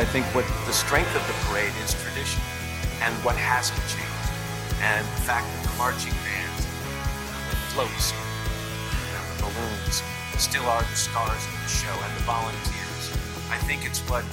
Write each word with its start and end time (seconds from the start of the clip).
I 0.00 0.04
think 0.06 0.24
what 0.34 0.46
the 0.64 0.72
strength 0.72 1.14
of 1.14 1.20
the 1.26 1.34
parade 1.44 1.74
is 1.84 1.92
tradition 1.92 2.40
and 3.02 3.12
what 3.22 3.36
hasn't 3.36 3.78
changed. 3.84 4.32
And 4.80 5.04
the 5.04 5.20
fact 5.28 5.44
that 5.44 5.62
the 5.68 5.76
marching 5.76 6.16
bands, 6.24 6.64
the 7.52 7.60
floats, 7.68 8.14
and 8.16 9.24
the 9.36 9.42
balloons 9.44 10.02
still 10.40 10.64
are 10.64 10.80
the 10.80 10.96
stars 10.96 11.44
of 11.44 11.52
the 11.52 11.68
show 11.68 11.92
and 11.92 12.16
the 12.16 12.24
volunteers. 12.24 13.04
I 13.52 13.58
think 13.68 13.84
it's 13.84 14.00
what 14.08 14.24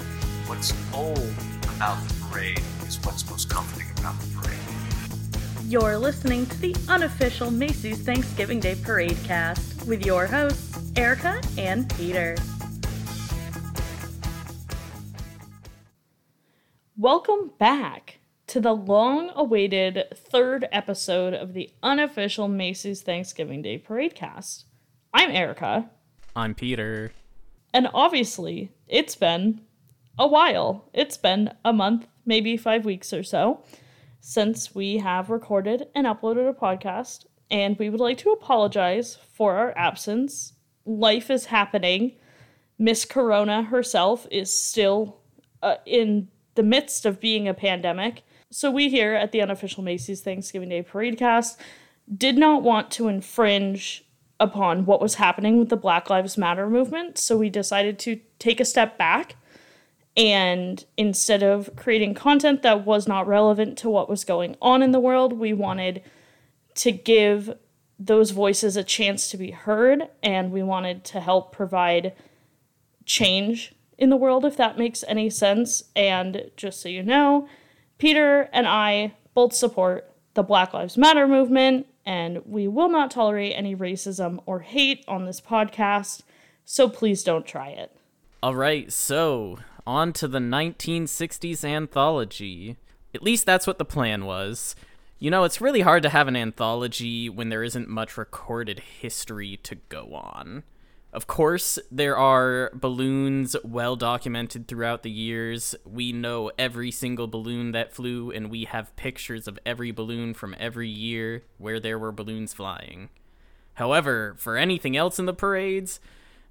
what's 0.48 0.72
old 0.94 1.36
about 1.76 2.00
the 2.08 2.14
parade 2.32 2.62
is 2.88 2.98
what's 3.04 3.30
most 3.30 3.50
comforting 3.50 3.92
about 4.00 4.18
the 4.22 4.40
parade. 4.40 5.68
You're 5.68 5.98
listening 5.98 6.46
to 6.46 6.58
the 6.62 6.78
unofficial 6.88 7.52
Macy's 7.52 8.00
Thanksgiving 8.00 8.62
Day 8.62 8.76
Parade 8.82 9.18
cast 9.26 9.86
with 9.86 10.06
your 10.06 10.28
hosts, 10.28 10.78
Ericka 10.94 11.46
and 11.58 11.94
Peter. 11.98 12.38
Welcome 17.08 17.52
back 17.58 18.20
to 18.48 18.60
the 18.60 18.76
long 18.76 19.32
awaited 19.34 20.14
third 20.14 20.68
episode 20.74 21.34
of 21.34 21.54
the 21.54 21.70
unofficial 21.82 22.50
Macy's 22.50 23.02
Thanksgiving 23.02 23.62
Day 23.62 23.78
Parade 23.78 24.14
cast. 24.14 24.66
I'm 25.14 25.30
Ericka. 25.30 25.88
I'm 26.36 26.54
Peter. 26.54 27.14
And 27.74 27.88
obviously, 27.94 28.74
it's 28.90 29.16
been 29.16 29.62
a 30.20 30.28
while. 30.28 30.90
It's 30.92 31.16
been 31.16 31.54
a 31.64 31.72
month, 31.72 32.08
maybe 32.26 32.58
five 32.58 32.84
weeks 32.84 33.14
or 33.14 33.24
so, 33.24 33.64
since 34.20 34.76
we 34.76 34.98
have 34.98 35.30
recorded 35.30 35.88
and 35.96 36.06
uploaded 36.06 36.50
a 36.50 36.54
podcast. 36.54 37.26
And 37.50 37.80
we 37.80 37.90
would 37.90 38.02
like 38.02 38.18
to 38.18 38.32
apologize 38.32 39.18
for 39.34 39.56
our 39.56 39.74
absence. 39.78 40.56
Life 40.86 41.32
is 41.32 41.46
happening. 41.46 42.18
Miss 42.78 43.06
Corona 43.06 43.64
herself 43.64 44.28
is 44.30 44.54
still 44.54 45.22
uh, 45.64 45.76
in 45.86 46.28
the 46.58 46.64
midst 46.64 47.06
of 47.06 47.22
being 47.22 47.48
a 47.48 47.54
pandemic. 47.54 48.24
So 48.52 48.70
we 48.70 48.90
here 48.90 49.14
at 49.14 49.32
the 49.32 49.42
unofficial 49.42 49.84
Macy's 49.84 50.22
Thanksgiving 50.22 50.70
Day 50.70 50.82
Parade 50.82 51.18
cast 51.18 51.62
did 52.14 52.38
not 52.38 52.64
want 52.64 52.92
to 52.92 53.08
infringe 53.08 54.04
upon 54.40 54.86
what 54.86 55.02
was 55.02 55.16
happening 55.16 55.58
with 55.58 55.70
the 55.70 55.78
Black 55.78 56.10
Lives 56.10 56.38
Matter 56.38 56.70
movement. 56.70 57.18
So 57.18 57.38
we 57.38 57.50
decided 57.50 57.98
to 58.00 58.20
take 58.40 58.60
a 58.60 58.66
step 58.66 58.98
back 58.98 59.36
and 60.18 60.84
instead 60.98 61.44
of 61.44 61.76
creating 61.76 62.16
content 62.16 62.64
that 62.64 62.86
was 62.86 63.08
not 63.08 63.28
relevant 63.28 63.78
to 63.80 63.90
what 63.90 64.10
was 64.10 64.26
going 64.26 64.58
on 64.62 64.82
in 64.82 64.92
the 64.92 65.00
world, 65.00 65.34
we 65.34 65.54
wanted 65.54 66.02
to 66.76 66.92
give 66.92 67.54
those 68.00 68.32
voices 68.32 68.76
a 68.76 68.84
chance 68.84 69.30
to 69.30 69.38
be 69.38 69.52
heard 69.52 70.10
and 70.24 70.52
we 70.52 70.64
wanted 70.64 71.04
to 71.04 71.20
help 71.20 71.52
provide 71.52 72.14
change 73.06 73.74
in 73.98 74.10
the 74.10 74.18
world, 74.18 74.46
if 74.46 74.58
that 74.58 74.78
makes 74.78 75.04
any 75.08 75.30
sense. 75.30 75.84
And 75.96 76.52
just 76.56 76.82
so 76.82 76.90
you 76.90 77.04
know, 77.04 77.48
Peter 77.98 78.50
and 78.54 78.68
I 78.68 79.14
both 79.34 79.54
support 79.54 80.12
the 80.34 80.44
Black 80.44 80.74
Lives 80.74 80.98
Matter 80.98 81.28
movement, 81.28 81.88
and 82.06 82.42
we 82.46 82.68
will 82.68 82.90
not 82.90 83.12
tolerate 83.12 83.54
any 83.56 83.76
racism 83.76 84.40
or 84.46 84.60
hate 84.60 85.04
on 85.08 85.26
this 85.26 85.42
podcast, 85.42 86.22
so 86.64 86.88
please 86.88 87.24
don't 87.24 87.46
try 87.46 87.70
it. 87.70 87.92
All 88.44 88.56
right, 88.56 88.92
so 88.92 89.58
on 89.86 90.14
to 90.14 90.28
the 90.28 90.40
1960s 90.40 91.64
anthology. 91.64 92.78
At 93.16 93.24
least 93.24 93.46
that's 93.46 93.66
what 93.66 93.80
the 93.80 93.86
plan 93.86 94.26
was. 94.26 94.76
You 95.18 95.32
know, 95.32 95.44
it's 95.44 95.60
really 95.60 95.82
hard 95.82 96.04
to 96.04 96.10
have 96.10 96.28
an 96.28 96.36
anthology 96.36 97.30
when 97.30 97.50
there 97.50 97.64
isn't 97.64 97.90
much 97.90 98.18
recorded 98.18 98.80
history 98.80 99.58
to 99.64 99.76
go 99.90 100.14
on. 100.14 100.64
Of 101.14 101.26
course, 101.26 101.80
there 101.90 102.18
are 102.18 102.70
balloons 102.74 103.56
well 103.64 103.96
documented 103.96 104.68
throughout 104.68 105.04
the 105.04 105.10
years. 105.10 105.74
We 105.86 106.12
know 106.12 106.52
every 106.60 106.92
single 106.92 107.28
balloon 107.28 107.72
that 107.72 107.94
flew, 107.94 108.30
and 108.30 108.52
we 108.52 108.66
have 108.66 108.96
pictures 108.98 109.48
of 109.48 109.58
every 109.66 109.92
balloon 109.92 110.34
from 110.34 110.56
every 110.60 110.90
year 110.90 111.44
where 111.58 111.80
there 111.80 111.98
were 111.98 112.12
balloons 112.12 112.54
flying. 112.54 113.10
However, 113.76 114.36
for 114.38 114.58
anything 114.58 114.98
else 114.98 115.18
in 115.18 115.26
the 115.26 115.34
parades, 115.34 116.00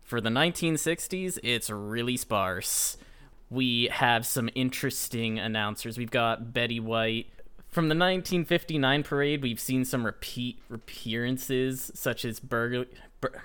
for 0.02 0.20
the 0.20 0.30
1960s, 0.30 1.38
it's 1.42 1.68
really 1.68 2.16
sparse. 2.16 2.96
We 3.50 3.88
have 3.92 4.24
some 4.24 4.48
interesting 4.54 5.38
announcers. 5.38 5.98
We've 5.98 6.10
got 6.10 6.52
Betty 6.54 6.80
White. 6.80 7.26
From 7.68 7.88
the 7.88 7.94
1959 7.94 9.02
parade, 9.02 9.42
we've 9.42 9.60
seen 9.60 9.84
some 9.84 10.06
repeat 10.06 10.60
appearances, 10.72 11.90
such 11.94 12.24
as 12.24 12.40
Burger. 12.40 12.86
Bur- 13.20 13.42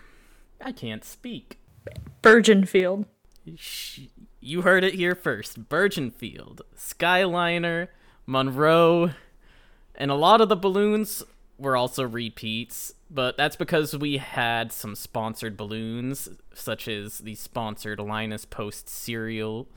I 0.63 0.71
can't 0.71 1.03
speak. 1.03 1.59
Burgeonfield. 2.21 3.05
You 4.39 4.61
heard 4.61 4.83
it 4.83 4.95
here 4.95 5.15
first. 5.15 5.69
Burgeonfield, 5.69 6.61
Skyliner, 6.75 7.87
Monroe, 8.25 9.11
and 9.95 10.11
a 10.11 10.15
lot 10.15 10.41
of 10.41 10.49
the 10.49 10.55
balloons 10.55 11.23
were 11.57 11.75
also 11.77 12.03
repeats, 12.07 12.93
but 13.09 13.37
that's 13.37 13.55
because 13.55 13.95
we 13.95 14.17
had 14.17 14.71
some 14.71 14.95
sponsored 14.95 15.55
balloons, 15.57 16.29
such 16.53 16.87
as 16.87 17.19
the 17.19 17.35
sponsored 17.35 17.99
Linus 17.99 18.45
Post 18.45 18.89
cereal 18.89 19.67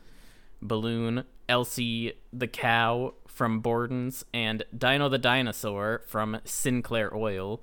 balloon, 0.62 1.24
Elsie 1.48 2.14
the 2.32 2.48
cow 2.48 3.14
from 3.26 3.60
Borden's, 3.60 4.24
and 4.32 4.64
Dino 4.76 5.08
the 5.08 5.18
dinosaur 5.18 6.02
from 6.06 6.40
Sinclair 6.44 7.14
Oil. 7.14 7.60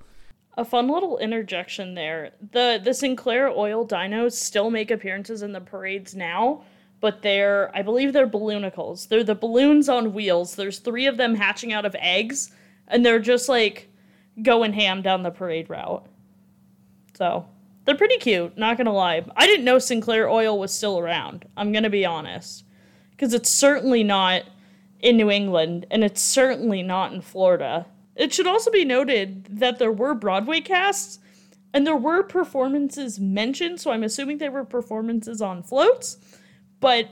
A 0.56 0.64
fun 0.66 0.88
little 0.88 1.16
interjection 1.16 1.94
there. 1.94 2.32
The 2.52 2.78
the 2.82 2.92
Sinclair 2.92 3.48
Oil 3.48 3.86
dinos 3.86 4.32
still 4.32 4.70
make 4.70 4.90
appearances 4.90 5.42
in 5.42 5.52
the 5.52 5.60
parades 5.62 6.14
now, 6.14 6.64
but 7.00 7.22
they're 7.22 7.70
I 7.74 7.80
believe 7.80 8.12
they're 8.12 8.26
balloonicles. 8.26 9.06
They're 9.06 9.24
the 9.24 9.34
balloons 9.34 9.88
on 9.88 10.12
wheels. 10.12 10.54
There's 10.54 10.78
3 10.78 11.06
of 11.06 11.16
them 11.16 11.34
hatching 11.34 11.72
out 11.72 11.86
of 11.86 11.96
eggs 11.98 12.50
and 12.88 13.04
they're 13.04 13.18
just 13.18 13.48
like 13.48 13.88
going 14.42 14.74
ham 14.74 15.00
down 15.00 15.22
the 15.22 15.30
parade 15.30 15.70
route. 15.70 16.06
So, 17.14 17.46
they're 17.84 17.96
pretty 17.96 18.18
cute, 18.18 18.56
not 18.58 18.76
to 18.86 18.90
lie. 18.90 19.24
I 19.36 19.46
didn't 19.46 19.64
know 19.64 19.78
Sinclair 19.78 20.28
Oil 20.28 20.58
was 20.58 20.72
still 20.72 20.98
around. 20.98 21.46
I'm 21.56 21.72
to 21.84 21.90
be 21.90 22.04
honest. 22.04 22.64
Cuz 23.16 23.32
it's 23.32 23.50
certainly 23.50 24.04
not 24.04 24.42
in 25.00 25.16
New 25.16 25.30
England 25.30 25.86
and 25.90 26.04
it's 26.04 26.20
certainly 26.20 26.82
not 26.82 27.14
in 27.14 27.22
Florida. 27.22 27.86
It 28.14 28.32
should 28.32 28.46
also 28.46 28.70
be 28.70 28.84
noted 28.84 29.46
that 29.58 29.78
there 29.78 29.92
were 29.92 30.14
Broadway 30.14 30.60
casts 30.60 31.18
and 31.74 31.86
there 31.86 31.96
were 31.96 32.22
performances 32.22 33.18
mentioned, 33.18 33.80
so 33.80 33.90
I'm 33.90 34.02
assuming 34.02 34.38
they 34.38 34.48
were 34.48 34.64
performances 34.64 35.40
on 35.40 35.62
floats, 35.62 36.18
but 36.80 37.08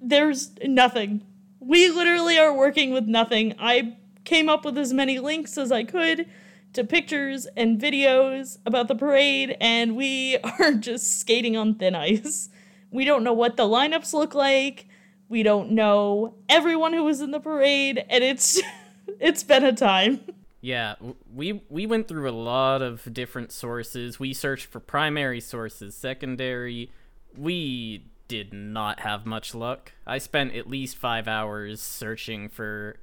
there's 0.00 0.52
nothing. 0.64 1.26
We 1.60 1.90
literally 1.90 2.38
are 2.38 2.54
working 2.54 2.92
with 2.92 3.04
nothing. 3.04 3.54
I 3.58 3.96
came 4.24 4.48
up 4.48 4.64
with 4.64 4.78
as 4.78 4.92
many 4.92 5.18
links 5.18 5.58
as 5.58 5.70
I 5.70 5.84
could 5.84 6.26
to 6.72 6.84
pictures 6.84 7.46
and 7.56 7.80
videos 7.80 8.58
about 8.64 8.88
the 8.88 8.94
parade, 8.94 9.56
and 9.60 9.96
we 9.96 10.38
are 10.58 10.72
just 10.72 11.20
skating 11.20 11.56
on 11.56 11.74
thin 11.74 11.94
ice. 11.94 12.48
We 12.90 13.04
don't 13.04 13.24
know 13.24 13.34
what 13.34 13.56
the 13.56 13.64
lineups 13.64 14.14
look 14.14 14.34
like. 14.34 14.86
We 15.28 15.42
don't 15.42 15.72
know 15.72 16.36
everyone 16.48 16.94
who 16.94 17.04
was 17.04 17.20
in 17.20 17.32
the 17.32 17.40
parade, 17.40 18.02
and 18.08 18.24
it's 18.24 18.60
it's 19.20 19.42
been 19.42 19.64
a 19.64 19.72
time. 19.72 20.20
Yeah, 20.60 20.96
we 21.32 21.62
we 21.68 21.86
went 21.86 22.08
through 22.08 22.28
a 22.28 22.32
lot 22.32 22.82
of 22.82 23.12
different 23.12 23.52
sources. 23.52 24.18
We 24.18 24.32
searched 24.34 24.66
for 24.66 24.80
primary 24.80 25.40
sources, 25.40 25.94
secondary. 25.94 26.90
We 27.36 28.04
did 28.26 28.52
not 28.52 29.00
have 29.00 29.24
much 29.24 29.54
luck. 29.54 29.92
I 30.06 30.18
spent 30.18 30.54
at 30.54 30.68
least 30.68 30.96
5 30.96 31.26
hours 31.26 31.80
searching 31.80 32.48
for 32.48 32.96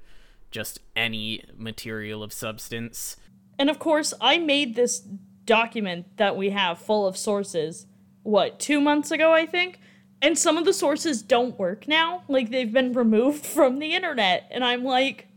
just 0.51 0.79
any 0.95 1.43
material 1.57 2.21
of 2.21 2.31
substance. 2.31 3.17
And 3.57 3.69
of 3.69 3.79
course, 3.79 4.13
I 4.21 4.37
made 4.37 4.75
this 4.75 4.99
document 4.99 6.17
that 6.17 6.37
we 6.37 6.51
have 6.51 6.77
full 6.77 7.07
of 7.07 7.17
sources 7.17 7.87
what, 8.23 8.59
2 8.59 8.81
months 8.81 9.11
ago, 9.11 9.33
I 9.33 9.45
think. 9.45 9.79
And 10.21 10.37
some 10.37 10.57
of 10.57 10.65
the 10.65 10.73
sources 10.73 11.21
don't 11.21 11.57
work 11.57 11.87
now. 11.87 12.23
Like 12.27 12.49
they've 12.49 12.71
been 12.71 12.93
removed 12.93 13.45
from 13.57 13.79
the 13.79 13.93
internet 13.93 14.47
and 14.51 14.63
I'm 14.63 14.83
like 14.83 15.27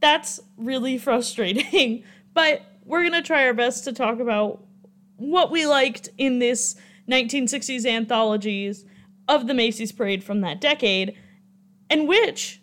that's 0.00 0.40
really 0.56 0.98
frustrating. 0.98 2.04
but 2.34 2.62
we're 2.84 3.02
going 3.02 3.12
to 3.12 3.22
try 3.22 3.46
our 3.46 3.54
best 3.54 3.84
to 3.84 3.92
talk 3.92 4.20
about 4.20 4.62
what 5.16 5.50
we 5.50 5.66
liked 5.66 6.08
in 6.18 6.38
this 6.38 6.76
1960s 7.10 7.86
anthologies 7.86 8.84
of 9.28 9.46
the 9.46 9.54
Macy's 9.54 9.92
Parade 9.92 10.22
from 10.22 10.40
that 10.42 10.60
decade, 10.60 11.16
and 11.90 12.06
which 12.06 12.60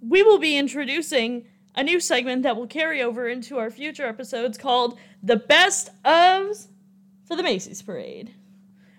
we 0.00 0.22
will 0.22 0.38
be 0.38 0.56
introducing 0.56 1.44
a 1.74 1.82
new 1.82 2.00
segment 2.00 2.42
that 2.42 2.56
will 2.56 2.66
carry 2.66 3.02
over 3.02 3.28
into 3.28 3.58
our 3.58 3.70
future 3.70 4.06
episodes 4.06 4.58
called 4.58 4.98
The 5.22 5.36
Best 5.36 5.90
ofs 6.04 6.68
for 7.24 7.36
the 7.36 7.42
Macy's 7.42 7.82
Parade. 7.82 8.34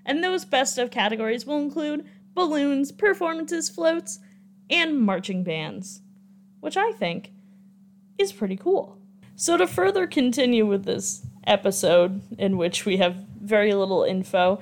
And 0.05 0.23
those 0.23 0.45
best 0.45 0.77
of 0.77 0.91
categories 0.91 1.45
will 1.45 1.59
include 1.59 2.05
balloons, 2.33 2.91
performances, 2.91 3.69
floats, 3.69 4.19
and 4.69 4.99
marching 4.99 5.43
bands, 5.43 6.01
which 6.59 6.77
I 6.77 6.91
think 6.93 7.31
is 8.19 8.33
pretty 8.33 8.57
cool. 8.57 8.97
So, 9.35 9.55
to 9.57 9.65
further 9.65 10.05
continue 10.05 10.65
with 10.65 10.83
this 10.83 11.25
episode, 11.47 12.21
in 12.37 12.57
which 12.57 12.85
we 12.85 12.97
have 12.97 13.15
very 13.41 13.73
little 13.73 14.03
info, 14.03 14.59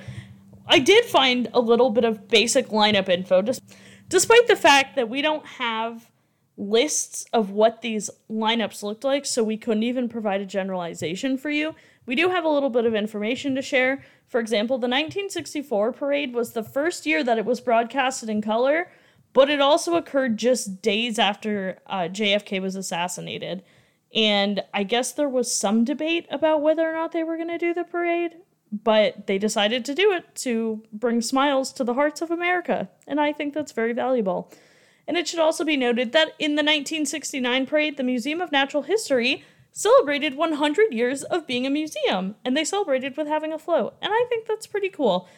I 0.68 0.80
did 0.80 1.06
find 1.06 1.50
a 1.54 1.60
little 1.60 1.90
bit 1.90 2.06
of 2.06 2.28
basic 2.28 2.68
lineup 2.68 3.10
info. 3.10 3.42
Just 3.42 3.62
despite 4.08 4.48
the 4.48 4.56
fact 4.56 4.96
that 4.96 5.10
we 5.10 5.22
don't 5.22 5.46
have 5.46 6.10
lists 6.58 7.26
of 7.34 7.52
what 7.52 7.82
these 7.82 8.10
lineups 8.30 8.84
looked 8.84 9.04
like, 9.04 9.26
so 9.26 9.44
we 9.44 9.58
couldn't 9.58 9.84
even 9.84 10.10
provide 10.10 10.42
a 10.42 10.46
generalization 10.46 11.38
for 11.38 11.50
you. 11.50 11.76
We 12.06 12.16
do 12.16 12.30
have 12.30 12.46
a 12.46 12.50
little 12.50 12.70
bit 12.70 12.86
of 12.86 12.96
information 12.96 13.56
to 13.56 13.62
share. 13.62 14.04
For 14.28 14.40
example, 14.40 14.78
the 14.78 14.88
1964 14.88 15.92
parade 15.94 16.34
was 16.34 16.54
the 16.54 16.64
first 16.64 17.06
year 17.06 17.24
that 17.24 17.38
it 17.38 17.46
was 17.46 17.62
broadcasted 17.62 18.30
in 18.30 18.42
color, 18.42 18.90
but 19.38 19.52
it 19.52 19.62
also 19.62 19.96
occurred 19.96 20.36
just 20.36 20.82
days 20.82 21.20
after 21.20 21.78
uh, 21.86 22.10
JFK 22.10 22.60
was 22.60 22.76
assassinated. 22.76 23.62
And 24.12 24.64
I 24.74 24.82
guess 24.82 25.12
there 25.12 25.30
was 25.30 25.56
some 25.56 25.84
debate 25.84 26.26
about 26.32 26.64
whether 26.64 26.90
or 26.90 26.94
not 26.94 27.12
they 27.12 27.24
were 27.24 27.38
going 27.38 27.50
to 27.50 27.60
do 27.60 27.72
the 27.72 27.84
parade, 27.84 28.38
but 28.72 29.28
they 29.28 29.38
decided 29.38 29.86
to 29.86 29.94
do 29.94 30.12
it 30.12 30.34
to 30.38 30.82
bring 30.92 31.22
smiles 31.22 31.72
to 31.74 31.84
the 31.84 31.94
hearts 31.94 32.24
of 32.24 32.32
America. 32.32 32.90
And 33.06 33.22
I 33.22 33.32
think 33.32 33.54
that's 33.54 33.74
very 33.74 33.94
valuable. 33.94 34.52
And 35.08 35.18
it 35.18 35.28
should 35.28 35.40
also 35.40 35.64
be 35.64 35.78
noted 35.78 36.14
that 36.14 36.34
in 36.40 36.56
the 36.56 36.64
1969 36.64 37.68
parade, 37.68 37.98
the 37.98 38.04
Museum 38.04 38.42
of 38.42 38.52
Natural 38.52 38.82
History 38.82 39.44
celebrated 39.72 40.34
100 40.34 40.92
years 40.94 41.22
of 41.22 41.46
being 41.46 41.68
a 41.68 41.70
museum, 41.70 42.34
and 42.44 42.58
they 42.58 42.66
celebrated 42.66 43.16
with 43.16 43.28
having 43.28 43.54
a 43.54 43.60
float. 43.60 43.94
And 44.02 44.12
I 44.12 44.26
think 44.30 44.48
that's 44.48 44.66
pretty 44.66 44.90
cool. 44.90 45.30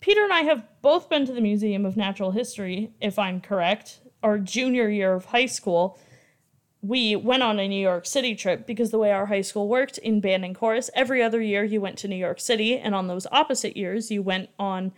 Peter 0.00 0.22
and 0.22 0.32
I 0.32 0.42
have 0.42 0.64
both 0.80 1.08
been 1.08 1.26
to 1.26 1.32
the 1.32 1.40
Museum 1.40 1.84
of 1.84 1.96
Natural 1.96 2.30
History, 2.30 2.92
if 3.00 3.18
I'm 3.18 3.40
correct, 3.40 4.00
our 4.22 4.38
junior 4.38 4.88
year 4.88 5.14
of 5.14 5.26
high 5.26 5.46
school. 5.46 5.98
We 6.80 7.16
went 7.16 7.42
on 7.42 7.58
a 7.58 7.66
New 7.66 7.80
York 7.80 8.06
City 8.06 8.36
trip 8.36 8.66
because 8.66 8.90
the 8.90 8.98
way 8.98 9.10
our 9.10 9.26
high 9.26 9.40
school 9.40 9.68
worked 9.68 9.98
in 9.98 10.20
band 10.20 10.44
and 10.44 10.54
chorus, 10.54 10.90
every 10.94 11.22
other 11.22 11.42
year 11.42 11.64
you 11.64 11.80
went 11.80 11.98
to 11.98 12.08
New 12.08 12.16
York 12.16 12.38
City, 12.38 12.78
and 12.78 12.94
on 12.94 13.08
those 13.08 13.26
opposite 13.32 13.76
years 13.76 14.10
you 14.10 14.22
went 14.22 14.50
on 14.58 14.92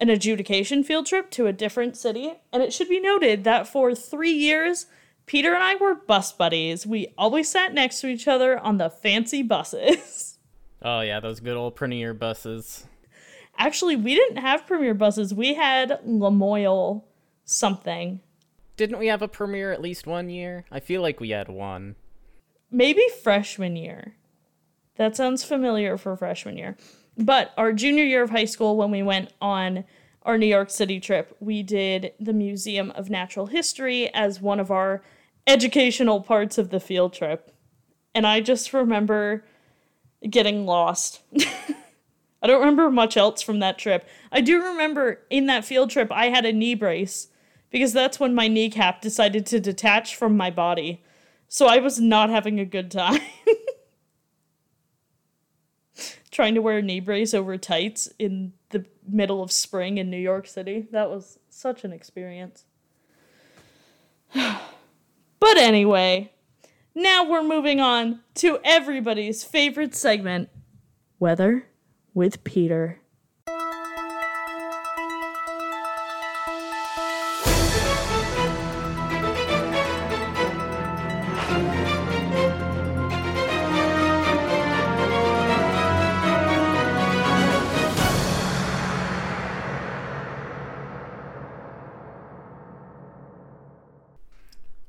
an 0.00 0.08
adjudication 0.08 0.82
field 0.82 1.04
trip 1.06 1.30
to 1.32 1.46
a 1.46 1.52
different 1.52 1.96
city. 1.96 2.32
And 2.52 2.62
it 2.62 2.72
should 2.72 2.88
be 2.88 3.00
noted 3.00 3.44
that 3.44 3.68
for 3.68 3.94
three 3.94 4.32
years, 4.32 4.86
Peter 5.26 5.52
and 5.52 5.62
I 5.62 5.74
were 5.74 5.94
bus 5.94 6.32
buddies. 6.32 6.86
We 6.86 7.08
always 7.18 7.50
sat 7.50 7.74
next 7.74 8.00
to 8.00 8.06
each 8.06 8.26
other 8.26 8.58
on 8.58 8.78
the 8.78 8.90
fancy 8.90 9.42
buses. 9.42 10.34
Oh, 10.80 11.00
yeah, 11.00 11.18
those 11.18 11.40
good 11.40 11.56
old 11.56 11.74
Premier 11.74 12.14
buses. 12.14 12.86
Actually, 13.58 13.96
we 13.96 14.14
didn't 14.14 14.36
have 14.36 14.66
Premier 14.66 14.94
buses. 14.94 15.34
We 15.34 15.54
had 15.54 16.00
Lamoille 16.06 17.02
something. 17.44 18.20
Didn't 18.76 18.98
we 18.98 19.08
have 19.08 19.22
a 19.22 19.28
Premier 19.28 19.72
at 19.72 19.82
least 19.82 20.06
one 20.06 20.30
year? 20.30 20.64
I 20.70 20.78
feel 20.78 21.02
like 21.02 21.18
we 21.18 21.30
had 21.30 21.48
one. 21.48 21.96
Maybe 22.70 23.02
freshman 23.22 23.74
year. 23.74 24.14
That 24.96 25.16
sounds 25.16 25.42
familiar 25.42 25.96
for 25.96 26.16
freshman 26.16 26.56
year. 26.56 26.76
But 27.16 27.52
our 27.56 27.72
junior 27.72 28.04
year 28.04 28.22
of 28.22 28.30
high 28.30 28.44
school, 28.44 28.76
when 28.76 28.92
we 28.92 29.02
went 29.02 29.32
on 29.40 29.84
our 30.22 30.38
New 30.38 30.46
York 30.46 30.70
City 30.70 31.00
trip, 31.00 31.36
we 31.40 31.64
did 31.64 32.12
the 32.20 32.32
Museum 32.32 32.92
of 32.92 33.10
Natural 33.10 33.46
History 33.46 34.12
as 34.14 34.40
one 34.40 34.60
of 34.60 34.70
our 34.70 35.02
educational 35.46 36.20
parts 36.20 36.58
of 36.58 36.70
the 36.70 36.78
field 36.78 37.12
trip. 37.12 37.50
And 38.14 38.26
I 38.26 38.40
just 38.40 38.72
remember 38.72 39.44
getting 40.28 40.66
lost. 40.66 41.22
I 42.40 42.46
don't 42.46 42.60
remember 42.60 42.90
much 42.90 43.16
else 43.16 43.42
from 43.42 43.58
that 43.60 43.78
trip. 43.78 44.06
I 44.30 44.40
do 44.40 44.62
remember 44.62 45.20
in 45.28 45.46
that 45.46 45.64
field 45.64 45.90
trip, 45.90 46.12
I 46.12 46.26
had 46.26 46.44
a 46.44 46.52
knee 46.52 46.74
brace 46.74 47.28
because 47.70 47.92
that's 47.92 48.20
when 48.20 48.34
my 48.34 48.48
kneecap 48.48 49.00
decided 49.00 49.44
to 49.46 49.60
detach 49.60 50.14
from 50.16 50.36
my 50.36 50.50
body. 50.50 51.02
So 51.48 51.66
I 51.66 51.78
was 51.78 51.98
not 52.00 52.30
having 52.30 52.60
a 52.60 52.64
good 52.64 52.90
time. 52.90 53.20
Trying 56.30 56.54
to 56.54 56.62
wear 56.62 56.78
a 56.78 56.82
knee 56.82 57.00
brace 57.00 57.34
over 57.34 57.58
tights 57.58 58.08
in 58.18 58.52
the 58.70 58.84
middle 59.06 59.42
of 59.42 59.50
spring 59.50 59.98
in 59.98 60.08
New 60.08 60.18
York 60.18 60.46
City. 60.46 60.86
That 60.92 61.10
was 61.10 61.40
such 61.48 61.82
an 61.82 61.92
experience. 61.92 62.64
but 64.34 65.56
anyway, 65.56 66.30
now 66.94 67.28
we're 67.28 67.42
moving 67.42 67.80
on 67.80 68.20
to 68.34 68.60
everybody's 68.62 69.42
favorite 69.42 69.96
segment 69.96 70.50
weather 71.18 71.66
with 72.18 72.42
Peter. 72.42 72.98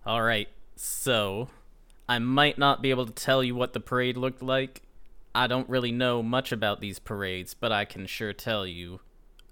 All 0.03 0.23
right, 0.23 0.47
so 0.75 1.47
I 2.07 2.17
might 2.17 2.57
not 2.57 2.81
be 2.81 2.89
able 2.89 3.05
to 3.05 3.11
tell 3.11 3.43
you 3.43 3.53
what 3.53 3.73
the 3.73 3.79
parade 3.79 4.17
looked 4.17 4.41
like. 4.41 4.81
I 5.33 5.47
don't 5.47 5.69
really 5.69 5.91
know 5.91 6.23
much 6.23 6.51
about 6.51 6.81
these 6.81 6.99
parades, 6.99 7.53
but 7.53 7.71
I 7.71 7.85
can 7.85 8.05
sure 8.05 8.33
tell 8.33 8.65
you 8.65 8.99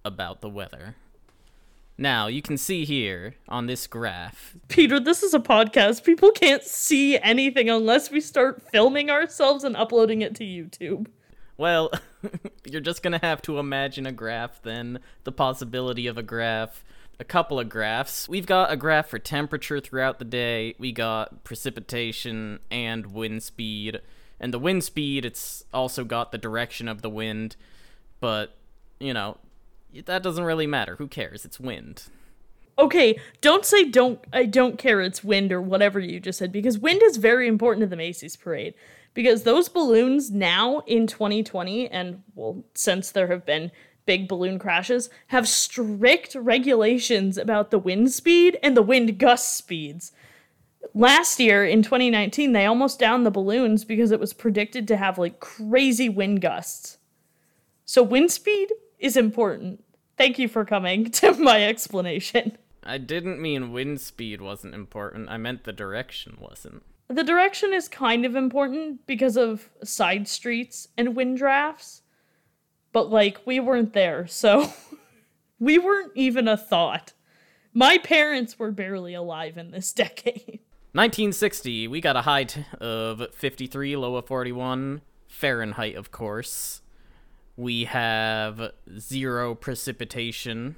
about 0.03 0.41
the 0.41 0.49
weather. 0.49 0.95
Now, 1.97 2.27
you 2.27 2.43
can 2.43 2.57
see 2.57 2.85
here 2.85 3.35
on 3.49 3.65
this 3.65 3.87
graph. 3.87 4.55
Peter, 4.67 4.99
this 4.99 5.23
is 5.23 5.33
a 5.33 5.39
podcast. 5.39 6.03
People 6.03 6.31
can't 6.31 6.63
see 6.63 7.17
anything 7.17 7.69
unless 7.69 8.11
we 8.11 8.21
start 8.21 8.61
filming 8.71 9.09
ourselves 9.09 9.63
and 9.63 9.75
uploading 9.75 10.21
it 10.21 10.35
to 10.35 10.43
YouTube. 10.43 11.07
Well, 11.57 11.91
you're 12.65 12.81
just 12.81 13.01
going 13.01 13.19
to 13.19 13.25
have 13.25 13.41
to 13.43 13.57
imagine 13.57 14.05
a 14.05 14.11
graph 14.11 14.61
then, 14.61 14.99
the 15.23 15.31
possibility 15.31 16.05
of 16.05 16.19
a 16.19 16.23
graph, 16.23 16.83
a 17.19 17.23
couple 17.23 17.59
of 17.59 17.67
graphs. 17.67 18.29
We've 18.29 18.45
got 18.45 18.71
a 18.71 18.77
graph 18.77 19.07
for 19.07 19.17
temperature 19.17 19.79
throughout 19.79 20.19
the 20.19 20.25
day, 20.25 20.75
we 20.77 20.91
got 20.91 21.43
precipitation 21.43 22.59
and 22.69 23.07
wind 23.07 23.41
speed. 23.41 24.01
And 24.39 24.53
the 24.53 24.59
wind 24.59 24.83
speed, 24.83 25.25
it's 25.25 25.63
also 25.73 26.03
got 26.03 26.31
the 26.31 26.37
direction 26.37 26.87
of 26.87 27.01
the 27.01 27.09
wind, 27.09 27.55
but, 28.19 28.55
you 28.99 29.13
know, 29.13 29.37
that 30.05 30.21
doesn't 30.21 30.43
really 30.43 30.67
matter. 30.67 30.95
Who 30.97 31.07
cares? 31.07 31.45
It's 31.45 31.59
wind. 31.59 32.03
Okay, 32.79 33.19
don't 33.41 33.65
say 33.65 33.85
don't 33.85 34.19
I 34.31 34.45
don't 34.45 34.77
care 34.77 35.01
it's 35.01 35.23
wind 35.23 35.51
or 35.51 35.59
whatever 35.59 35.99
you 35.99 36.19
just 36.19 36.37
said 36.37 36.51
because 36.51 36.77
wind 36.77 37.01
is 37.03 37.17
very 37.17 37.47
important 37.47 37.81
to 37.81 37.87
the 37.87 37.95
Macy's 37.95 38.35
parade 38.35 38.75
because 39.15 39.41
those 39.41 39.67
balloons 39.67 40.29
now 40.29 40.83
in 40.85 41.07
2020 41.07 41.89
and 41.89 42.21
well 42.35 42.63
since 42.75 43.09
there 43.09 43.27
have 43.27 43.47
been 43.47 43.71
big 44.05 44.27
balloon 44.27 44.59
crashes 44.59 45.09
have 45.27 45.47
strict 45.47 46.35
regulations 46.35 47.35
about 47.35 47.71
the 47.71 47.79
wind 47.79 48.11
speed 48.11 48.59
and 48.61 48.77
the 48.77 48.83
wind 48.83 49.17
gust 49.17 49.57
speeds. 49.57 50.11
Last 50.93 51.39
year 51.39 51.65
in 51.65 51.83
2019 51.83 52.53
they 52.53 52.65
almost 52.65 52.99
downed 52.99 53.25
the 53.25 53.31
balloons 53.31 53.85
because 53.85 54.11
it 54.11 54.19
was 54.19 54.33
predicted 54.33 54.87
to 54.87 54.97
have 54.97 55.17
like 55.17 55.39
crazy 55.39 56.09
wind 56.09 56.41
gusts. 56.41 56.97
So 57.85 58.03
wind 58.03 58.31
speed 58.31 58.69
is 58.99 59.15
important. 59.15 59.83
Thank 60.17 60.39
you 60.39 60.47
for 60.47 60.65
coming 60.65 61.11
to 61.11 61.33
my 61.33 61.63
explanation. 61.63 62.57
I 62.83 62.97
didn't 62.97 63.41
mean 63.41 63.73
wind 63.73 64.01
speed 64.01 64.41
wasn't 64.41 64.73
important. 64.73 65.29
I 65.29 65.37
meant 65.37 65.63
the 65.65 65.73
direction 65.73 66.37
wasn't. 66.39 66.83
The 67.09 67.23
direction 67.23 67.73
is 67.73 67.87
kind 67.87 68.25
of 68.25 68.35
important 68.35 69.05
because 69.07 69.37
of 69.37 69.69
side 69.83 70.27
streets 70.27 70.87
and 70.97 71.15
wind 71.15 71.37
drafts. 71.37 72.01
But 72.91 73.09
like 73.09 73.45
we 73.45 73.59
weren't 73.59 73.93
there, 73.93 74.25
so 74.27 74.71
we 75.59 75.77
weren't 75.77 76.13
even 76.15 76.47
a 76.47 76.57
thought. 76.57 77.13
My 77.73 77.97
parents 77.97 78.57
were 78.57 78.71
barely 78.71 79.13
alive 79.13 79.57
in 79.57 79.71
this 79.71 79.93
decade. 79.93 80.61
1960, 80.97 81.87
we 81.89 82.01
got 82.01 82.15
a 82.15 82.23
high 82.23 82.45
t- 82.45 82.65
of 82.81 83.21
53, 83.35 83.95
low 83.95 84.15
of 84.15 84.25
41. 84.25 85.01
Fahrenheit, 85.27 85.93
of 85.93 86.09
course. 86.09 86.81
We 87.55 87.83
have 87.83 88.71
zero 88.97 89.53
precipitation 89.53 90.75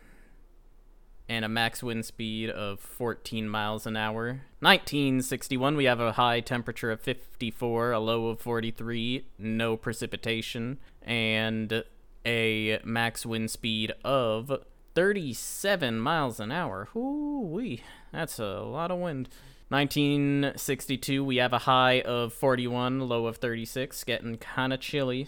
and 1.29 1.45
a 1.45 1.47
max 1.47 1.81
wind 1.81 2.03
speed 2.03 2.49
of 2.49 2.81
14 2.81 3.47
miles 3.47 3.87
an 3.87 3.95
hour. 3.95 4.41
1961, 4.59 5.77
we 5.77 5.85
have 5.85 6.01
a 6.01 6.11
high 6.11 6.41
temperature 6.41 6.91
of 6.91 6.99
54, 6.99 7.93
a 7.93 7.99
low 7.99 8.27
of 8.27 8.41
43, 8.41 9.25
no 9.37 9.77
precipitation, 9.77 10.79
and 11.01 11.85
a 12.25 12.79
max 12.83 13.25
wind 13.25 13.51
speed 13.51 13.93
of 14.03 14.51
37 14.95 15.97
miles 15.97 16.41
an 16.41 16.51
hour. 16.51 16.89
Hoo-wee, 16.91 17.83
that's 18.11 18.37
a 18.37 18.59
lot 18.59 18.91
of 18.91 18.99
wind. 18.99 19.29
1962, 19.69 21.23
we 21.23 21.37
have 21.37 21.53
a 21.53 21.59
high 21.59 22.01
of 22.01 22.33
41, 22.33 23.01
low 23.07 23.27
of 23.27 23.37
36, 23.37 24.03
getting 24.03 24.37
kind 24.37 24.73
of 24.73 24.79
chilly. 24.79 25.27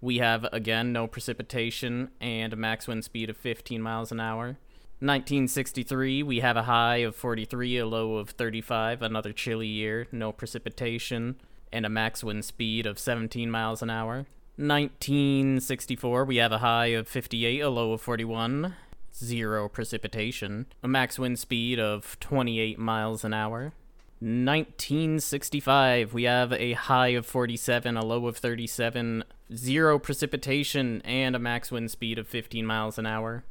We 0.00 0.16
have, 0.16 0.46
again, 0.50 0.92
no 0.94 1.06
precipitation 1.06 2.10
and 2.18 2.54
a 2.54 2.56
max 2.56 2.88
wind 2.88 3.04
speed 3.04 3.28
of 3.28 3.36
15 3.36 3.82
miles 3.82 4.10
an 4.10 4.18
hour. 4.18 4.56
1963, 5.00 6.22
we 6.22 6.40
have 6.40 6.56
a 6.56 6.62
high 6.62 6.96
of 6.98 7.14
43, 7.14 7.78
a 7.78 7.86
low 7.86 8.16
of 8.16 8.30
35, 8.30 9.02
another 9.02 9.32
chilly 9.32 9.66
year, 9.66 10.06
no 10.10 10.32
precipitation, 10.32 11.36
and 11.70 11.84
a 11.84 11.90
max 11.90 12.24
wind 12.24 12.46
speed 12.46 12.86
of 12.86 12.98
17 12.98 13.50
miles 13.50 13.82
an 13.82 13.90
hour. 13.90 14.24
1964, 14.56 16.24
we 16.24 16.36
have 16.36 16.52
a 16.52 16.58
high 16.58 16.86
of 16.86 17.06
58, 17.06 17.60
a 17.60 17.68
low 17.68 17.92
of 17.92 18.00
41. 18.00 18.74
zero 19.14 19.68
precipitation, 19.68 20.64
a 20.82 20.88
max 20.88 21.18
wind 21.18 21.38
speed 21.38 21.78
of 21.78 22.18
28 22.20 22.78
miles 22.78 23.24
an 23.24 23.34
hour. 23.34 23.74
1965, 24.22 26.14
we 26.14 26.22
have 26.22 26.52
a 26.52 26.74
high 26.74 27.08
of 27.08 27.26
47, 27.26 27.96
a 27.96 28.04
low 28.04 28.28
of 28.28 28.36
37, 28.36 29.24
zero 29.52 29.98
precipitation, 29.98 31.02
and 31.04 31.34
a 31.34 31.40
max 31.40 31.72
wind 31.72 31.90
speed 31.90 32.20
of 32.20 32.28
15 32.28 32.64
miles 32.64 32.98
an 32.98 33.06
hour. 33.06 33.42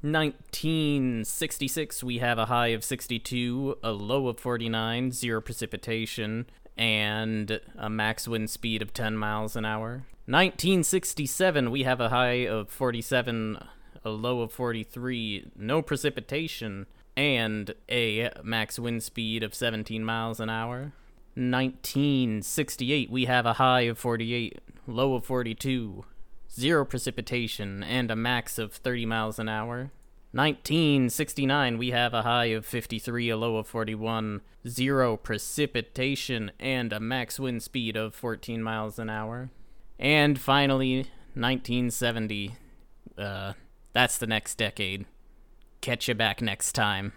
1966, 0.00 2.02
we 2.02 2.16
have 2.16 2.38
a 2.38 2.46
high 2.46 2.68
of 2.68 2.82
62, 2.82 3.76
a 3.82 3.92
low 3.92 4.28
of 4.28 4.40
49, 4.40 5.12
zero 5.12 5.42
precipitation, 5.42 6.46
and 6.78 7.60
a 7.76 7.90
max 7.90 8.26
wind 8.26 8.48
speed 8.48 8.80
of 8.80 8.94
10 8.94 9.18
miles 9.18 9.54
an 9.54 9.66
hour. 9.66 10.06
1967, 10.24 11.70
we 11.70 11.82
have 11.82 12.00
a 12.00 12.08
high 12.08 12.46
of 12.46 12.70
47, 12.70 13.58
a 14.02 14.10
low 14.10 14.40
of 14.40 14.50
43, 14.50 15.50
no 15.56 15.82
precipitation, 15.82 16.86
and 17.16 17.74
a 17.90 18.30
max 18.42 18.78
wind 18.78 19.02
speed 19.02 19.42
of 19.42 19.54
17 19.54 20.04
miles 20.04 20.40
an 20.40 20.50
hour. 20.50 20.92
1968, 21.34 23.10
we 23.10 23.26
have 23.26 23.46
a 23.46 23.54
high 23.54 23.82
of 23.82 23.98
48, 23.98 24.58
low 24.86 25.14
of 25.14 25.24
42, 25.24 26.04
zero 26.50 26.84
precipitation, 26.84 27.82
and 27.82 28.10
a 28.10 28.16
max 28.16 28.58
of 28.58 28.72
30 28.72 29.06
miles 29.06 29.38
an 29.38 29.48
hour. 29.48 29.90
1969, 30.32 31.78
we 31.78 31.90
have 31.90 32.12
a 32.12 32.22
high 32.22 32.46
of 32.46 32.66
53, 32.66 33.30
a 33.30 33.36
low 33.36 33.56
of 33.56 33.66
41, 33.66 34.42
zero 34.66 35.16
precipitation, 35.16 36.50
and 36.58 36.92
a 36.92 37.00
max 37.00 37.38
wind 37.40 37.62
speed 37.62 37.96
of 37.96 38.14
14 38.14 38.62
miles 38.62 38.98
an 38.98 39.08
hour. 39.08 39.50
And 39.98 40.38
finally, 40.38 41.08
1970, 41.34 42.56
uh, 43.16 43.52
that's 43.92 44.18
the 44.18 44.26
next 44.26 44.56
decade. 44.56 45.06
Catch 45.80 46.08
you 46.08 46.14
back 46.14 46.42
next 46.42 46.72
time. 46.72 47.12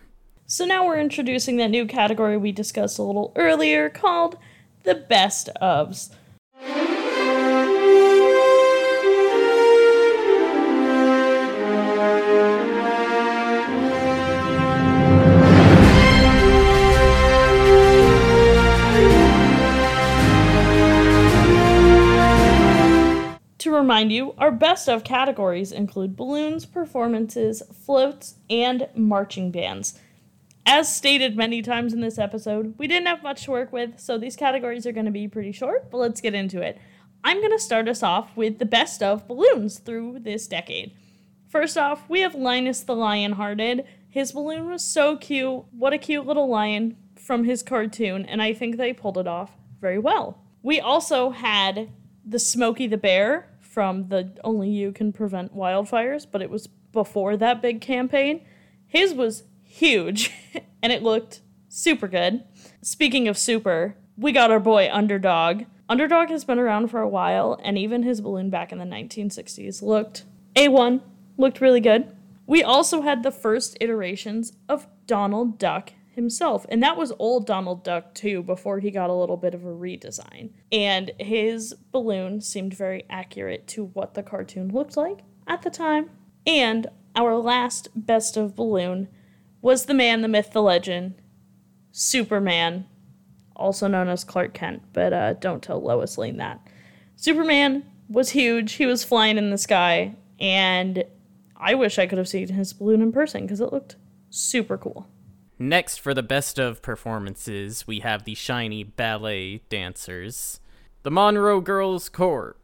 So 0.45 0.65
now 0.65 0.85
we're 0.85 0.99
introducing 0.99 1.57
that 1.57 1.69
new 1.69 1.85
category 1.85 2.37
we 2.37 2.51
discussed 2.51 2.97
a 2.97 3.03
little 3.03 3.31
earlier 3.35 3.89
called 3.89 4.37
the 4.83 4.95
best 4.95 5.49
ofs. 5.61 6.11
To 23.69 23.75
remind 23.75 24.11
you, 24.11 24.33
our 24.39 24.49
best 24.49 24.89
of 24.89 25.03
categories 25.03 25.71
include 25.71 26.15
balloons, 26.15 26.65
performances, 26.65 27.61
floats, 27.85 28.33
and 28.49 28.89
marching 28.95 29.51
bands. 29.51 29.93
As 30.65 30.91
stated 30.91 31.37
many 31.37 31.61
times 31.61 31.93
in 31.93 32.01
this 32.01 32.17
episode, 32.17 32.73
we 32.79 32.87
didn't 32.87 33.05
have 33.05 33.21
much 33.21 33.43
to 33.43 33.51
work 33.51 33.71
with, 33.71 33.99
so 33.99 34.17
these 34.17 34.35
categories 34.35 34.87
are 34.87 34.91
going 34.91 35.05
to 35.05 35.11
be 35.11 35.27
pretty 35.27 35.51
short, 35.51 35.91
but 35.91 35.99
let's 35.99 36.19
get 36.19 36.33
into 36.33 36.63
it. 36.63 36.79
I'm 37.23 37.37
going 37.41 37.51
to 37.51 37.59
start 37.59 37.87
us 37.87 38.01
off 38.01 38.35
with 38.35 38.57
the 38.57 38.65
best 38.65 39.03
of 39.03 39.27
balloons 39.27 39.77
through 39.77 40.21
this 40.21 40.47
decade. 40.47 40.91
First 41.47 41.77
off, 41.77 42.09
we 42.09 42.21
have 42.21 42.33
Linus 42.33 42.81
the 42.81 42.95
Lionhearted. 42.95 43.85
His 44.09 44.31
balloon 44.31 44.67
was 44.67 44.83
so 44.83 45.15
cute. 45.15 45.65
What 45.69 45.93
a 45.93 45.99
cute 45.99 46.25
little 46.25 46.49
lion 46.49 46.97
from 47.15 47.43
his 47.43 47.61
cartoon, 47.61 48.25
and 48.25 48.41
I 48.41 48.51
think 48.51 48.77
they 48.77 48.93
pulled 48.93 49.19
it 49.19 49.27
off 49.27 49.51
very 49.79 49.99
well. 49.99 50.43
We 50.63 50.79
also 50.79 51.29
had 51.29 51.91
the 52.25 52.39
Smokey 52.39 52.87
the 52.87 52.97
Bear 52.97 53.47
from 53.69 54.07
the 54.07 54.35
Only 54.43 54.69
You 54.69 54.91
Can 54.91 55.13
Prevent 55.13 55.55
Wildfires, 55.55 56.25
but 56.29 56.41
it 56.41 56.49
was 56.49 56.67
before 56.91 57.37
that 57.37 57.61
big 57.61 57.81
campaign. 57.81 58.45
His 58.87 59.13
was 59.13 59.43
huge 59.63 60.31
and 60.81 60.91
it 60.91 61.03
looked 61.03 61.41
super 61.67 62.07
good. 62.07 62.43
Speaking 62.81 63.27
of 63.27 63.37
super, 63.37 63.95
we 64.17 64.31
got 64.31 64.51
our 64.51 64.59
boy 64.59 64.89
Underdog. 64.91 65.63
Underdog 65.87 66.29
has 66.29 66.43
been 66.43 66.59
around 66.59 66.89
for 66.89 66.99
a 66.99 67.09
while, 67.09 67.59
and 67.63 67.77
even 67.77 68.03
his 68.03 68.21
balloon 68.21 68.49
back 68.49 68.71
in 68.71 68.79
the 68.79 68.85
1960s 68.85 69.81
looked 69.81 70.25
A1, 70.55 71.01
looked 71.37 71.61
really 71.61 71.79
good. 71.79 72.15
We 72.45 72.63
also 72.63 73.01
had 73.01 73.21
the 73.21 73.31
first 73.31 73.77
iterations 73.79 74.53
of 74.67 74.87
Donald 75.05 75.59
Duck 75.59 75.93
himself. 76.15 76.65
And 76.69 76.81
that 76.83 76.97
was 76.97 77.13
old 77.19 77.45
Donald 77.45 77.83
Duck 77.83 78.13
too, 78.13 78.43
before 78.43 78.79
he 78.79 78.91
got 78.91 79.09
a 79.09 79.15
little 79.15 79.37
bit 79.37 79.53
of 79.53 79.63
a 79.63 79.69
redesign. 79.69 80.51
And 80.71 81.11
his 81.19 81.73
balloon 81.91 82.41
seemed 82.41 82.73
very 82.73 83.05
accurate 83.09 83.67
to 83.69 83.85
what 83.85 84.13
the 84.13 84.23
cartoon 84.23 84.69
looked 84.69 84.97
like 84.97 85.19
at 85.47 85.61
the 85.61 85.69
time. 85.69 86.09
And 86.45 86.87
our 87.15 87.35
last 87.35 87.89
best 87.95 88.37
of 88.37 88.55
balloon 88.55 89.07
was 89.61 89.85
the 89.85 89.93
man, 89.93 90.21
the 90.21 90.27
myth, 90.27 90.51
the 90.51 90.61
legend, 90.61 91.15
Superman, 91.91 92.85
also 93.55 93.87
known 93.87 94.07
as 94.07 94.23
Clark 94.23 94.53
Kent, 94.53 94.83
but 94.93 95.11
uh, 95.11 95.33
don't 95.33 95.61
tell 95.61 95.81
Lois 95.81 96.17
Lane 96.17 96.37
that. 96.37 96.65
Superman 97.15 97.83
was 98.07 98.29
huge. 98.29 98.73
He 98.73 98.85
was 98.85 99.03
flying 99.03 99.37
in 99.37 99.49
the 99.49 99.57
sky, 99.57 100.15
and 100.39 101.03
I 101.57 101.73
wish 101.73 101.99
I 101.99 102.07
could 102.07 102.17
have 102.17 102.29
seen 102.29 102.47
his 102.47 102.71
balloon 102.71 103.01
in 103.01 103.11
person 103.11 103.41
because 103.41 103.59
it 103.59 103.73
looked 103.73 103.97
super 104.29 104.77
cool. 104.77 105.07
Next, 105.61 105.97
for 105.97 106.13
the 106.13 106.23
best 106.23 106.57
of 106.57 106.81
performances, 106.81 107.85
we 107.85 107.99
have 107.99 108.23
the 108.23 108.33
shiny 108.33 108.81
ballet 108.81 109.57
dancers. 109.67 110.61
The 111.03 111.11
Monroe 111.11 111.59
Girls 111.59 112.07
Corps. 112.07 112.55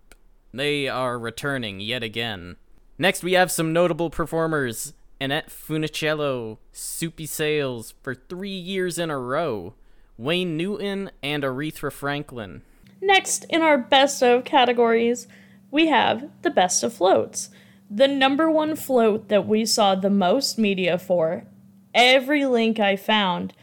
They 0.54 0.88
are 0.88 1.20
returning 1.20 1.82
yet 1.82 2.04
again. 2.04 2.56
Next, 2.98 3.22
we 3.22 3.34
have 3.34 3.52
some 3.52 3.74
notable 3.74 4.10
performers 4.10 4.94
Annette 5.20 5.50
Funicello, 5.50 6.58
Soupy 6.72 7.26
Sales 7.26 7.94
for 8.02 8.16
three 8.16 8.50
years 8.50 8.98
in 8.98 9.10
a 9.10 9.20
row, 9.20 9.74
Wayne 10.18 10.56
Newton, 10.56 11.12
and 11.22 11.44
Aretha 11.44 11.92
Franklin. 11.92 12.62
Next, 13.02 13.44
in 13.50 13.62
our 13.62 13.78
best 13.78 14.24
of 14.24 14.46
categories, 14.46 15.28
we 15.70 15.88
have 15.88 16.30
the 16.44 16.50
best 16.50 16.82
of 16.82 16.94
floats. 16.94 17.50
The 17.90 18.08
number 18.08 18.50
one 18.50 18.78
float 18.78 19.28
that 19.28 19.46
we 19.46 19.66
saw 19.66 19.96
the 19.96 20.10
most 20.10 20.58
media 20.58 20.98
for 20.98 21.44
every 21.96 22.46
link 22.46 22.80
I 22.80 22.96
found 22.96 23.54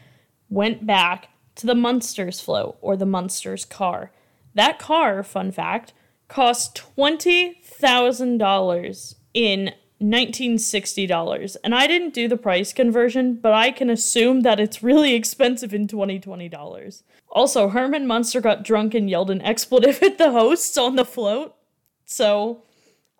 went 0.49 0.85
back 0.85 1.29
to 1.55 1.65
the 1.65 1.75
Munsters 1.75 2.41
float 2.41 2.77
or 2.81 2.97
the 2.97 3.05
Munsters 3.05 3.63
car. 3.63 4.11
That 4.55 4.79
car, 4.79 5.23
fun 5.23 5.51
fact, 5.51 5.93
cost 6.27 6.81
$20,000 6.97 9.15
in 9.33 9.71
1960 9.99 11.07
dollars. 11.07 11.55
And 11.63 11.73
i 11.73 11.87
didn't 11.87 12.13
do 12.13 12.27
the 12.27 12.35
price 12.35 12.73
conversion 12.73 13.35
but 13.35 13.53
i 13.53 13.71
can 13.71 13.89
assume 13.89 14.41
that 14.41 14.59
it's 14.59 14.83
really 14.83 15.13
expensive 15.13 15.73
in 15.73 15.87
2020 15.87 16.49
dollars. 16.49 17.03
Also 17.29 17.69
herman 17.69 18.05
munster 18.05 18.41
got 18.41 18.63
drunk 18.63 18.93
and 18.93 19.09
yelled 19.09 19.29
an 19.29 19.41
expletive 19.41 20.03
at 20.03 20.17
the 20.17 20.31
hosts 20.31 20.77
on 20.77 20.97
the 20.97 21.05
float. 21.05 21.55
So 22.03 22.63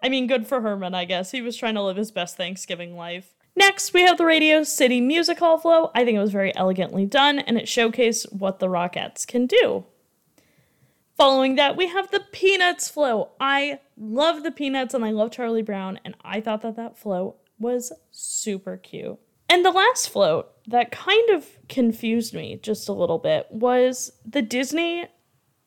i 0.01 0.09
mean 0.09 0.27
good 0.27 0.45
for 0.45 0.59
herman 0.59 0.93
i 0.93 1.05
guess. 1.05 1.31
He 1.31 1.41
was 1.41 1.55
trying 1.55 1.75
to 1.75 1.83
live 1.83 1.95
his 1.95 2.11
best 2.11 2.35
thanksgiving 2.35 2.97
life 2.97 3.33
Next, 3.55 3.93
we 3.93 4.01
have 4.01 4.17
the 4.17 4.25
Radio 4.25 4.63
City 4.63 4.99
Music 4.99 5.39
Hall 5.39 5.57
flow. 5.57 5.91
I 5.93 6.03
think 6.03 6.17
it 6.17 6.21
was 6.21 6.31
very 6.31 6.55
elegantly 6.55 7.05
done 7.05 7.39
and 7.39 7.57
it 7.57 7.65
showcased 7.65 8.33
what 8.33 8.59
the 8.59 8.67
Rockettes 8.67 9.27
can 9.27 9.45
do. 9.45 9.85
Following 11.15 11.55
that, 11.55 11.77
we 11.77 11.87
have 11.87 12.09
the 12.09 12.23
Peanuts 12.31 12.89
flow. 12.89 13.29
I 13.39 13.79
love 13.95 14.41
the 14.43 14.51
Peanuts 14.51 14.95
and 14.95 15.05
I 15.05 15.11
love 15.11 15.31
Charlie 15.31 15.61
Brown, 15.61 15.99
and 16.03 16.15
I 16.23 16.41
thought 16.41 16.63
that 16.63 16.75
that 16.75 16.97
float 16.97 17.37
was 17.59 17.93
super 18.09 18.77
cute. 18.77 19.19
And 19.47 19.63
the 19.63 19.71
last 19.71 20.09
float 20.09 20.49
that 20.67 20.91
kind 20.91 21.29
of 21.29 21.47
confused 21.69 22.33
me 22.33 22.59
just 22.61 22.89
a 22.89 22.93
little 22.93 23.19
bit 23.19 23.47
was 23.51 24.13
the 24.25 24.41
Disney 24.41 25.05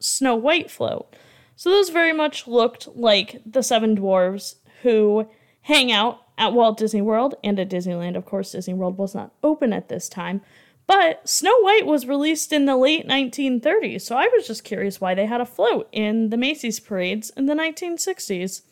Snow 0.00 0.35
White 0.35 0.71
float. 0.71 1.14
So 1.55 1.71
those 1.71 1.90
very 1.90 2.12
much 2.12 2.49
looked 2.49 2.88
like 2.97 3.40
the 3.47 3.62
seven 3.62 3.97
dwarves 3.97 4.57
who 4.83 5.28
hang 5.62 5.93
out 5.93 6.25
at 6.38 6.52
Walt 6.52 6.78
Disney 6.78 7.02
World 7.02 7.35
and 7.43 7.59
at 7.59 7.71
Disneyland. 7.71 8.16
Of 8.16 8.25
course, 8.25 8.52
Disney 8.52 8.75
World 8.75 8.99
was 8.99 9.14
not 9.14 9.33
open 9.43 9.73
at 9.73 9.88
this 9.88 10.09
time. 10.09 10.40
But 10.87 11.28
Snow 11.28 11.59
White 11.62 11.87
was 11.87 12.07
released 12.07 12.52
in 12.52 12.66
the 12.66 12.76
late 12.76 13.09
1930s, 13.09 14.02
so 14.02 14.16
I 14.16 14.28
was 14.28 14.47
just 14.47 14.62
curious 14.62 15.00
why 15.00 15.14
they 15.14 15.26
had 15.26 15.40
a 15.40 15.47
float 15.47 15.88
in 15.90 16.31
the 16.31 16.37
Macy's 16.37 16.78
parades 16.78 17.31
in 17.31 17.47
the 17.47 17.55
1960s. 17.55 18.62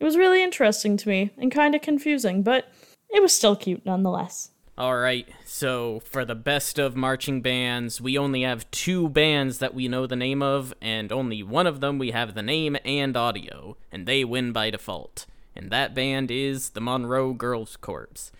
It 0.00 0.04
was 0.04 0.16
really 0.16 0.42
interesting 0.42 0.96
to 0.96 1.08
me 1.08 1.30
and 1.36 1.52
kind 1.52 1.74
of 1.74 1.82
confusing, 1.82 2.42
but 2.42 2.66
it 3.08 3.22
was 3.22 3.32
still 3.32 3.54
cute 3.54 3.86
nonetheless. 3.86 4.50
All 4.76 4.96
right, 4.96 5.28
so 5.44 6.00
for 6.00 6.24
the 6.24 6.34
best 6.34 6.78
of 6.78 6.96
marching 6.96 7.42
bands, 7.42 8.00
we 8.00 8.16
only 8.16 8.42
have 8.42 8.70
two 8.70 9.08
bands 9.08 9.58
that 9.58 9.74
we 9.74 9.86
know 9.86 10.06
the 10.06 10.16
name 10.16 10.42
of, 10.42 10.72
and 10.80 11.12
only 11.12 11.42
one 11.42 11.66
of 11.66 11.80
them 11.80 11.98
we 11.98 12.12
have 12.12 12.34
the 12.34 12.42
name 12.42 12.78
and 12.84 13.16
audio, 13.16 13.76
and 13.92 14.06
they 14.06 14.24
win 14.24 14.52
by 14.52 14.70
default 14.70 15.26
and 15.54 15.70
that 15.70 15.94
band 15.94 16.30
is 16.30 16.70
the 16.70 16.80
Monroe 16.80 17.32
Girls 17.32 17.76
Corps. 17.76 18.32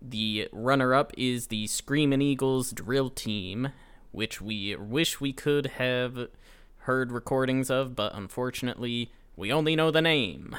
The 0.00 0.48
runner 0.52 0.94
up 0.94 1.12
is 1.16 1.46
the 1.46 1.66
Screamin' 1.66 2.20
Eagles 2.22 2.72
Drill 2.72 3.10
Team, 3.10 3.72
which 4.12 4.40
we 4.40 4.76
wish 4.76 5.20
we 5.20 5.32
could 5.32 5.66
have 5.66 6.28
heard 6.78 7.10
recordings 7.10 7.70
of, 7.70 7.96
but 7.96 8.14
unfortunately, 8.14 9.10
we 9.36 9.52
only 9.52 9.74
know 9.74 9.90
the 9.90 10.02
name. 10.02 10.54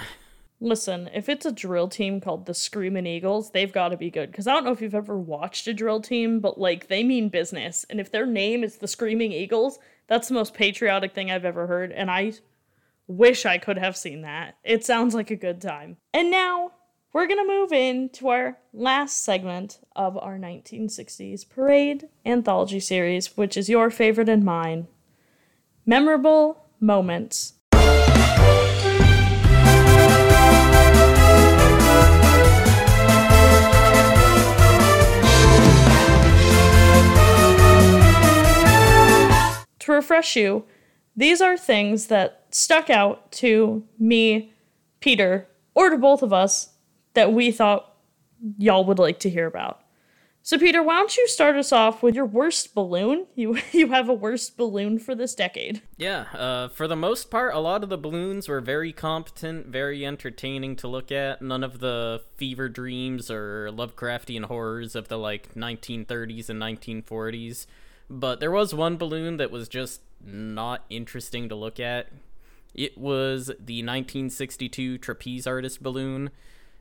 Listen, 0.62 1.10
if 1.14 1.28
it's 1.30 1.46
a 1.46 1.52
drill 1.52 1.88
team 1.88 2.22
called 2.22 2.46
the 2.46 2.54
Screaming 2.54 3.06
Eagles, 3.06 3.52
they've 3.52 3.72
got 3.72 3.90
to 3.90 3.98
be 3.98 4.10
good. 4.10 4.32
Because 4.32 4.48
I 4.48 4.54
don't 4.54 4.64
know 4.64 4.72
if 4.72 4.82
you've 4.82 4.96
ever 4.96 5.18
watched 5.18 5.68
a 5.68 5.74
drill 5.74 6.02
team, 6.02 6.40
but 6.40 6.58
like 6.60 6.88
they 6.88 7.04
mean 7.04 7.30
business. 7.30 7.86
And 7.90 8.00
if 8.00 8.12
their 8.12 8.26
name 8.26 8.64
is 8.64 8.78
the 8.78 8.88
Screaming 8.88 9.32
Eagles, 9.32 9.80
that's 10.08 10.30
the 10.30 10.34
most 10.34 10.54
patriotic 10.54 11.14
thing 11.14 11.30
I've 11.30 11.46
ever 11.46 11.68
heard. 11.68 11.92
And 11.92 12.10
I 12.10 12.34
wish 13.08 13.46
I 13.46 13.58
could 13.58 13.78
have 13.78 13.96
seen 13.98 14.22
that. 14.22 14.58
It 14.64 14.86
sounds 14.86 15.14
like 15.14 15.32
a 15.32 15.36
good 15.36 15.62
time. 15.62 15.98
And 16.14 16.32
now 16.32 16.72
we're 17.14 17.28
going 17.28 17.46
to 17.46 17.48
move 17.48 17.72
into 17.72 18.28
our 18.28 18.58
last 18.74 19.24
segment 19.24 19.80
of 19.96 20.18
our 20.18 20.38
1960s 20.38 21.48
parade 21.48 22.10
anthology 22.26 22.80
series, 22.80 23.38
which 23.38 23.56
is 23.56 23.70
your 23.70 23.90
favorite 23.90 24.30
and 24.30 24.44
mine 24.44 24.88
memorable 25.86 26.66
moments. 26.80 27.54
To 39.80 39.92
refresh 39.92 40.36
you, 40.36 40.66
these 41.16 41.42
are 41.42 41.56
things 41.56 42.08
that 42.08 42.45
stuck 42.56 42.90
out 42.90 43.30
to 43.34 43.84
me, 44.00 44.54
Peter, 45.02 45.46
or 45.74 45.90
to 45.90 45.98
both 45.98 46.24
of 46.24 46.32
us 46.32 46.70
that 47.14 47.34
we 47.34 47.52
thought 47.52 47.94
y'all 48.58 48.86
would 48.86 48.98
like 48.98 49.20
to 49.20 49.30
hear 49.30 49.46
about. 49.46 49.82
So, 50.42 50.58
Peter, 50.58 50.82
why 50.82 50.98
don't 50.98 51.18
you 51.18 51.28
start 51.28 51.56
us 51.56 51.74
off 51.74 52.02
with 52.02 52.16
your 52.16 52.26
worst 52.26 52.74
balloon? 52.74 53.26
You 53.36 53.58
you 53.74 53.90
have 53.90 54.08
a 54.08 54.14
worst 54.14 54.56
balloon 54.56 55.00
for 55.00 55.14
this 55.14 55.36
decade. 55.36 55.82
Yeah, 55.98 56.28
uh, 56.34 56.70
for 56.70 56.88
the 56.88 56.96
most 56.96 57.30
part, 57.30 57.54
a 57.54 57.60
lot 57.60 57.84
of 57.84 57.90
the 57.90 57.98
balloons 57.98 58.48
were 58.48 58.62
very 58.62 58.94
competent, 58.94 59.68
very 59.68 60.06
entertaining 60.06 60.78
to 60.78 60.88
look 60.88 61.12
at. 61.12 61.42
None 61.42 61.64
of 61.64 61.80
the 61.80 62.22
fever 62.38 62.70
dreams 62.70 63.30
or 63.30 63.70
Lovecraftian 63.70 64.46
horrors 64.46 64.96
of 64.96 65.10
the 65.10 65.18
like 65.18 65.56
1930s 65.56 66.50
and 66.50 66.62
1940s. 66.62 67.66
But 68.10 68.40
there 68.40 68.52
was 68.52 68.74
one 68.74 68.96
balloon 68.96 69.36
that 69.38 69.52
was 69.52 69.68
just 69.68 70.02
not 70.24 70.86
interesting 70.90 71.50
to 71.50 71.56
look 71.56 71.80
at. 71.80 72.08
It 72.76 72.98
was 72.98 73.48
the 73.48 73.82
1962 73.82 74.98
trapeze 74.98 75.48
artist 75.48 75.82
balloon. 75.82 76.30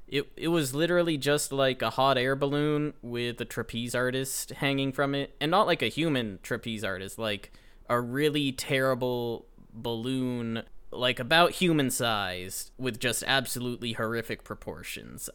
It 0.08 0.30
it 0.36 0.48
was 0.48 0.74
literally 0.74 1.16
just 1.16 1.52
like 1.52 1.80
a 1.80 1.90
hot 1.90 2.18
air 2.18 2.36
balloon 2.36 2.94
with 3.00 3.40
a 3.40 3.44
trapeze 3.44 3.94
artist 3.94 4.50
hanging 4.50 4.92
from 4.92 5.14
it, 5.14 5.34
and 5.40 5.50
not 5.50 5.66
like 5.66 5.82
a 5.82 5.86
human 5.86 6.40
trapeze 6.42 6.84
artist, 6.84 7.18
like 7.18 7.52
a 7.88 8.00
really 8.00 8.50
terrible 8.50 9.46
balloon 9.72 10.64
like 10.90 11.18
about 11.18 11.52
human 11.52 11.90
sized 11.90 12.70
with 12.78 13.00
just 13.00 13.24
absolutely 13.26 13.92
horrific 13.92 14.44
proportions. 14.44 15.30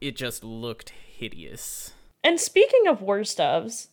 It 0.00 0.16
just 0.16 0.44
looked 0.44 0.90
hideous. 0.90 1.92
And 2.22 2.40
speaking 2.40 2.86
of 2.86 3.02
worst 3.02 3.38
ofs, 3.38 3.88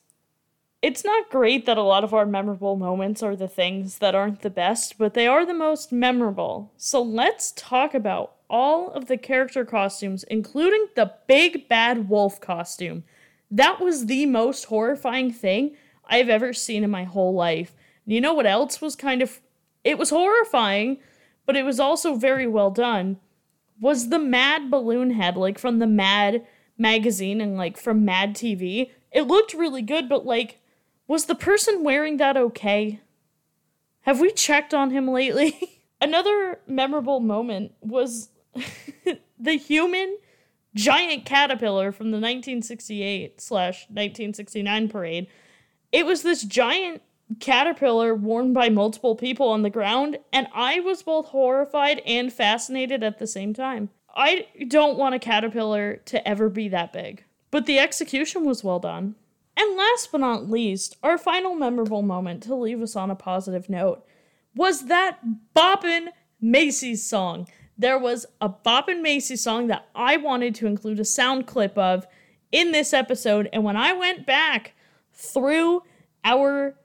it's 0.82 1.03
not 1.03 1.29
great 1.29 1.65
that 1.65 1.77
a 1.77 1.84
lot 1.84 2.03
of 2.03 2.13
our 2.13 2.25
memorable 2.25 2.75
moments 2.75 3.24
are 3.24 3.36
the 3.36 3.48
things 3.48 3.98
that 4.00 4.15
aren't 4.15 4.41
the 4.41 4.50
best, 4.50 4.98
but 4.98 5.13
they 5.13 5.25
are 5.25 5.46
the 5.46 5.53
most 5.53 5.91
memorable. 5.91 6.72
So 6.77 7.01
let's 7.01 7.51
talk 7.53 7.94
about 7.94 8.36
all 8.50 8.91
of 8.91 9.08
the 9.08 9.17
character 9.17 9.65
costumes, 9.65 10.24
including 10.25 10.88
the 10.96 11.13
big 11.27 11.67
bad 11.67 12.10
wolf 12.10 12.39
costume. 12.39 13.03
That 13.50 13.79
was 13.79 14.05
the 14.05 14.25
most 14.25 14.65
horrifying 14.65 15.32
thing 15.32 15.75
I've 16.05 16.29
ever 16.29 16.53
seen 16.53 16.84
in 16.84 16.91
my 16.91 17.03
whole 17.03 17.34
life. 17.34 17.75
You 18.05 18.22
know 18.22 18.34
what 18.34 18.46
else 18.46 18.82
was 18.82 18.96
kind 18.96 19.22
of. 19.22 19.41
It 19.84 19.98
was 19.98 20.10
horrifying, 20.10 21.00
but 21.46 21.55
it 21.55 21.63
was 21.63 21.79
also 21.79 22.15
very 22.15 22.48
well 22.48 22.70
done. 22.72 23.17
Was 23.79 24.10
the 24.10 24.20
Mad 24.20 24.70
Balloon 24.70 25.12
Head, 25.12 25.36
like 25.36 25.58
from 25.58 25.79
the 25.79 25.88
Mad 25.88 26.46
magazine 26.77 27.41
and 27.41 27.58
like 27.58 27.77
from 27.77 28.05
Mad 28.05 28.36
TV. 28.36 28.91
It 29.12 29.24
looked 29.24 29.53
really 29.53 29.82
good, 29.82 30.10
but 30.10 30.25
like 30.25 30.60
was 31.07 31.25
the 31.25 31.35
person 31.35 31.83
wearing 31.83 32.18
that 32.18 32.37
okay? 32.37 33.01
Have 34.01 34.20
we 34.20 34.31
checked 34.31 34.74
on 34.74 34.91
him 34.91 35.07
lately? 35.07 35.81
Another 36.01 36.59
memorable 36.68 37.20
moment 37.20 37.74
was 37.81 38.29
the 39.39 39.53
human 39.53 40.18
giant 40.75 41.25
caterpillar 41.25 41.91
from 41.91 42.07
the 42.07 42.18
1968 42.18 43.39
slash 43.39 43.83
1969 43.87 44.89
parade. 44.89 45.27
It 45.91 46.05
was 46.05 46.24
this 46.24 46.44
giant 46.44 47.01
caterpillar 47.39 48.13
worn 48.13 48.53
by 48.53 48.70
multiple 48.70 49.15
people 49.15 49.50
on 49.50 49.63
the 49.63 49.70
ground, 49.70 50.20
and 50.31 50.48
I 50.53 50.79
was 50.81 51.01
both 51.01 51.27
horrified 51.27 52.01
and 52.05 52.31
fascinated 52.31 53.03
at 53.03 53.18
the 53.18 53.27
same 53.27 53.53
time. 53.53 53.89
I 54.15 54.48
don't 54.68 54.98
want 54.98 55.15
a 55.15 55.20
caterpillar 55.20 55.98
to 56.05 56.27
ever 56.27 56.50
be 56.50 56.68
that 56.70 56.94
big, 56.94 57.24
but 57.51 57.65
the 57.65 57.79
execution 57.79 58.46
was 58.46 58.63
well 58.63 58.79
done. 58.79 59.15
And 59.57 59.77
last 59.77 60.11
but 60.11 60.22
not 60.22 60.50
least, 60.50 60.98
our 61.01 61.18
final 61.18 61.55
memorable 61.55 62.01
moment 62.01 62.44
to 62.44 62.55
leave 62.55 62.81
us 62.81 62.96
on 62.96 63.09
a 63.09 63.15
positive 63.15 63.70
note 63.70 64.05
was 64.55 64.87
that 64.87 65.20
Boppin' 65.55 66.07
Macy's 66.41 67.05
song. 67.05 67.48
There 67.77 68.00
was 68.00 68.25
a 68.41 68.50
Boppin' 68.50 69.01
Macy's 69.01 69.41
song 69.41 69.68
that 69.68 69.87
I 69.96 70.18
wanted 70.18 70.55
to 70.55 70.68
include 70.68 71.00
a 71.00 71.05
sound 71.05 71.48
clip 71.48 71.77
of 71.77 72.05
in 72.51 72.72
this 72.72 72.94
episode, 72.94 73.50
and 73.51 73.63
when 73.63 73.75
I 73.75 73.94
went 73.94 74.25
back 74.25 74.74
through 75.13 75.83
our 76.24 76.75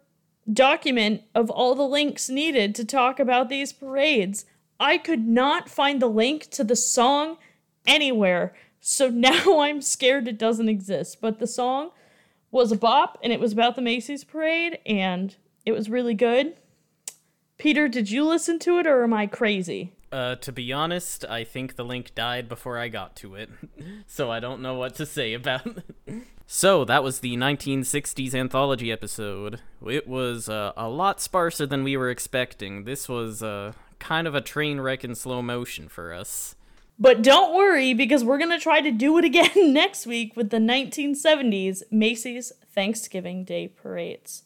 document 0.53 1.23
of 1.35 1.51
all 1.51 1.75
the 1.75 1.83
links 1.83 2.29
needed 2.29 2.75
to 2.75 2.85
talk 2.85 3.21
about 3.21 3.49
these 3.49 3.73
parades, 3.73 4.47
I 4.79 4.99
could 4.99 5.27
not 5.27 5.69
find 5.69 6.01
the 6.01 6.09
link 6.09 6.51
to 6.51 6.65
the 6.65 6.77
song 6.77 7.37
anywhere. 7.87 8.55
So 8.81 9.09
now 9.11 9.61
I'm 9.61 9.83
scared 9.83 10.29
it 10.29 10.39
doesn't 10.39 10.69
exist. 10.69 11.21
But 11.21 11.39
the 11.39 11.47
song 11.47 11.91
was 12.51 12.73
a 12.73 12.77
bop 12.77 13.19
and 13.23 13.33
it 13.33 13.41
was 13.41 13.53
about 13.53 13.77
the 13.77 13.83
Macy's 13.83 14.25
parade 14.25 14.79
and 14.85 15.37
it 15.65 15.73
was 15.73 15.91
really 15.91 16.15
good. 16.15 16.57
Peter, 17.59 17.89
did 17.89 18.11
you 18.11 18.25
listen 18.25 18.59
to 18.61 18.79
it 18.79 18.87
or 18.87 19.05
am 19.05 19.13
I 19.13 19.27
crazy? 19.27 19.93
Uh, 20.13 20.35
to 20.37 20.51
be 20.51 20.73
honest, 20.73 21.25
I 21.27 21.45
think 21.45 21.77
the 21.77 21.85
link 21.85 22.15
died 22.15 22.49
before 22.49 22.79
I 22.79 22.89
got 22.89 23.15
to 23.17 23.37
it, 23.37 23.49
so 24.07 24.31
I 24.31 24.41
don't 24.41 24.61
know 24.61 24.75
what 24.75 24.97
to 24.97 25.07
say 25.07 25.35
about 25.35 25.67
it. 25.67 26.25
so, 26.47 26.85
that 26.85 27.05
was 27.05 27.21
the 27.21 27.37
1960s 27.37 28.35
anthology 28.35 28.91
episode. 28.91 29.61
It 29.87 30.09
was 30.09 30.49
uh, 30.49 30.73
a 30.77 30.89
lot 30.89 31.21
sparser 31.21 31.65
than 31.65 31.85
we 31.85 31.97
were 31.97 32.11
expecting. 32.11 32.85
This 32.85 33.09
was 33.09 33.41
uh, 33.41 33.75
kind 34.01 34.27
of 34.27 34.35
a 34.35 34.41
train 34.41 34.81
wreck 34.81 35.05
in 35.05 35.15
slow 35.15 35.43
motion 35.43 35.89
for 35.89 36.13
us. 36.13 36.57
But 37.01 37.23
don't 37.23 37.55
worry, 37.55 37.95
because 37.95 38.23
we're 38.23 38.37
going 38.37 38.51
to 38.51 38.59
try 38.59 38.83
to 38.83 38.91
do 38.91 39.17
it 39.17 39.25
again 39.25 39.51
next 39.73 40.07
week 40.07 40.37
with 40.37 40.51
the 40.51 40.59
1970s 40.59 41.83
Macy's 41.91 42.53
Thanksgiving 42.75 43.43
Day 43.43 43.69
parades. 43.69 44.43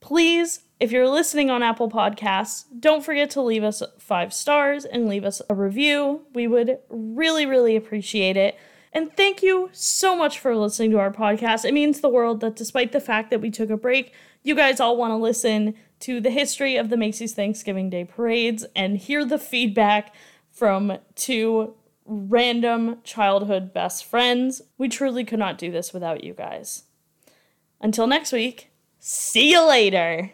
Please, 0.00 0.60
if 0.78 0.92
you're 0.92 1.08
listening 1.08 1.50
on 1.50 1.62
Apple 1.62 1.90
Podcasts, 1.90 2.66
don't 2.78 3.02
forget 3.02 3.30
to 3.30 3.40
leave 3.40 3.64
us 3.64 3.82
five 3.98 4.34
stars 4.34 4.84
and 4.84 5.08
leave 5.08 5.24
us 5.24 5.40
a 5.48 5.54
review. 5.54 6.26
We 6.34 6.46
would 6.46 6.76
really, 6.90 7.46
really 7.46 7.74
appreciate 7.74 8.36
it. 8.36 8.58
And 8.92 9.10
thank 9.16 9.42
you 9.42 9.70
so 9.72 10.14
much 10.14 10.38
for 10.38 10.54
listening 10.54 10.90
to 10.90 10.98
our 10.98 11.10
podcast. 11.10 11.64
It 11.64 11.72
means 11.72 12.00
the 12.00 12.10
world 12.10 12.40
that 12.40 12.54
despite 12.54 12.92
the 12.92 13.00
fact 13.00 13.30
that 13.30 13.40
we 13.40 13.50
took 13.50 13.70
a 13.70 13.78
break, 13.78 14.12
you 14.42 14.54
guys 14.54 14.78
all 14.78 14.98
want 14.98 15.12
to 15.12 15.16
listen 15.16 15.74
to 16.00 16.20
the 16.20 16.30
history 16.30 16.76
of 16.76 16.90
the 16.90 16.98
Macy's 16.98 17.32
Thanksgiving 17.32 17.88
Day 17.88 18.04
parades 18.04 18.66
and 18.76 18.98
hear 18.98 19.24
the 19.24 19.38
feedback 19.38 20.14
from 20.52 20.98
two 21.16 21.74
random 22.06 22.98
childhood 23.04 23.72
best 23.72 24.04
friends. 24.04 24.62
We 24.78 24.88
truly 24.88 25.24
could 25.24 25.38
not 25.38 25.58
do 25.58 25.70
this 25.70 25.92
without 25.92 26.24
you 26.24 26.34
guys. 26.34 26.84
Until 27.80 28.06
next 28.06 28.32
week, 28.32 28.70
see 28.98 29.50
you 29.50 29.66
later. 29.66 30.32